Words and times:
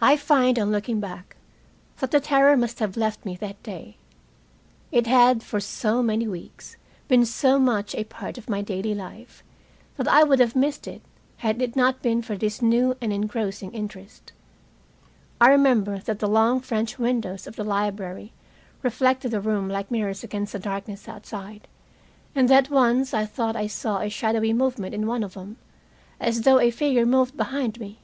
I 0.00 0.16
find, 0.16 0.58
on 0.58 0.72
looking 0.72 0.98
back, 0.98 1.36
that 2.00 2.10
the 2.10 2.18
terror 2.18 2.56
must 2.56 2.80
have 2.80 2.96
left 2.96 3.24
me 3.24 3.36
that 3.36 3.62
day. 3.62 3.96
It 4.90 5.06
had, 5.06 5.44
for 5.44 5.60
so 5.60 6.02
many 6.02 6.26
weeks, 6.26 6.76
been 7.06 7.24
so 7.24 7.60
much 7.60 7.94
a 7.94 8.02
part 8.02 8.36
of 8.36 8.50
my 8.50 8.62
daily 8.62 8.96
life 8.96 9.44
that 9.96 10.08
I 10.08 10.24
would 10.24 10.40
have 10.40 10.56
missed 10.56 10.88
it 10.88 11.02
had 11.36 11.62
it 11.62 11.76
not 11.76 12.02
been 12.02 12.20
for 12.20 12.36
this 12.36 12.60
new 12.60 12.96
and 13.00 13.12
engrossing 13.12 13.70
interest. 13.72 14.32
I 15.40 15.50
remember 15.50 16.00
that 16.00 16.18
the 16.18 16.26
long 16.26 16.58
French 16.60 16.98
windows 16.98 17.46
of 17.46 17.54
the 17.54 17.62
library 17.62 18.32
reflected 18.82 19.30
the 19.30 19.40
room 19.40 19.68
like 19.68 19.88
mirrors 19.88 20.24
against 20.24 20.52
the 20.52 20.58
darkness 20.58 21.06
outside, 21.06 21.68
and 22.34 22.48
that 22.48 22.70
once 22.70 23.14
I 23.14 23.26
thought 23.26 23.54
I 23.54 23.68
saw 23.68 24.00
a 24.00 24.08
shadowy 24.08 24.52
movement 24.52 24.96
in 24.96 25.06
one 25.06 25.22
of 25.22 25.34
them, 25.34 25.58
as 26.18 26.40
though 26.42 26.58
a 26.58 26.72
figure 26.72 27.06
moved 27.06 27.36
behind 27.36 27.78
me. 27.78 28.00